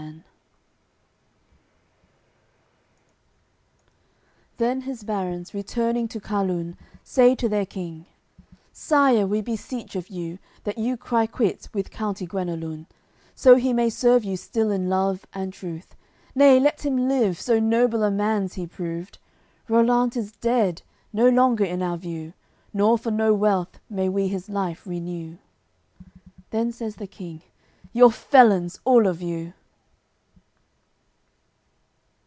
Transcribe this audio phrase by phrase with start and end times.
[0.01, 0.17] CCLXXVI
[4.57, 8.05] Then his barons, returning to Carlun, Say to their King:
[8.71, 12.85] "Sire, we beseech of you That you cry quits with county Guenelun,
[13.35, 15.95] So he may serve you still in love and truth;
[16.35, 19.17] Nay let him live, so noble a man 's he proved.
[19.67, 22.33] Rollant is dead, no longer in our view,
[22.71, 25.37] Nor for no wealth may we his life renew."
[26.51, 27.41] Then says the King:
[27.93, 29.53] "You're felons all of you!"